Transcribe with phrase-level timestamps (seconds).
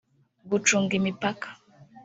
[0.49, 1.47] gucunga imipaka